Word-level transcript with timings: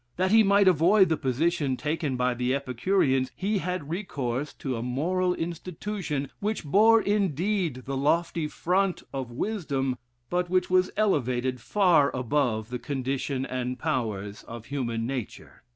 That 0.15 0.31
he 0.31 0.41
might 0.41 0.67
avoid 0.67 1.09
the 1.09 1.15
position 1.15 1.77
taken 1.77 2.17
by 2.17 2.33
the 2.33 2.55
Epicureans, 2.55 3.31
he 3.35 3.59
had 3.59 3.91
recourse 3.91 4.51
to 4.53 4.75
a 4.75 4.81
moral 4.81 5.35
institution, 5.35 6.31
which 6.39 6.65
bore 6.65 6.99
indeed 6.99 7.83
the 7.85 7.95
lofty 7.95 8.47
front 8.47 9.03
of 9.13 9.29
wisdom, 9.29 9.99
but 10.27 10.49
which 10.49 10.71
was 10.71 10.89
elevated 10.97 11.61
far 11.61 12.09
above 12.15 12.69
the 12.71 12.79
condition 12.79 13.45
and 13.45 13.77
powers 13.77 14.41
of 14.45 14.65
human 14.73 15.05
nature. 15.05 15.61